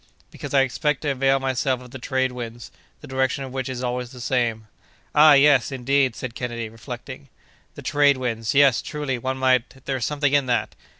"Because 0.31 0.51
I 0.55 0.61
expect 0.61 1.01
to 1.01 1.09
avail 1.11 1.39
myself 1.39 1.79
of 1.79 1.91
the 1.91 1.99
trade 1.99 2.31
winds, 2.31 2.71
the 3.01 3.07
direction 3.07 3.43
of 3.43 3.51
which 3.53 3.69
is 3.69 3.83
always 3.83 4.09
the 4.09 4.19
same." 4.19 4.65
"Ah! 5.13 5.33
yes, 5.33 5.71
indeed!" 5.71 6.15
said 6.15 6.33
Kennedy, 6.33 6.69
reflecting; 6.69 7.29
"the 7.75 7.83
trade 7.83 8.17
winds—yes—truly—one 8.17 9.37
might—there's 9.37 10.03
something 10.05 10.33
in 10.33 10.47
that!" 10.47 10.75